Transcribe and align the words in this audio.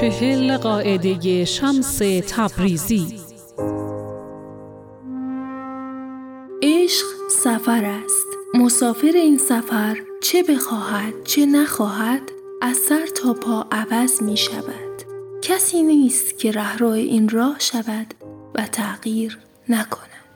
چهل 0.00 0.56
قاعده 0.56 1.44
شمس 1.44 1.98
تبریزی. 2.28 3.20
عشق 6.62 7.06
سفر 7.30 7.84
است. 7.84 8.26
مسافر 8.54 9.12
این 9.14 9.38
سفر 9.38 9.96
چه 10.22 10.42
بخواهد 10.42 11.14
چه 11.24 11.46
نخواهد 11.46 12.22
از 12.62 12.76
سر 12.76 13.06
تا 13.06 13.34
پا 13.34 13.66
عوض 13.72 14.22
می 14.22 14.36
شود 14.36 15.02
کسی 15.42 15.82
نیست 15.82 16.38
که 16.38 16.52
رهرو 16.52 16.88
این 16.88 17.28
راه 17.28 17.56
شود 17.58 18.14
و 18.54 18.66
تغییر 18.66 19.38
نکند. 19.68 20.27